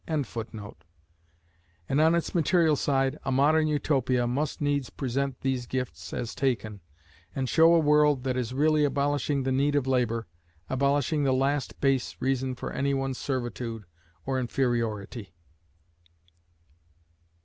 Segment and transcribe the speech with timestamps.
[0.07, 0.25] ]And
[2.01, 6.81] on its material side a modern Utopia must needs present these gifts as taken,
[7.35, 10.25] and show a world that is really abolishing the need of labour,
[10.71, 13.83] abolishing the last base reason for anyone's servitude
[14.25, 15.35] or inferiority.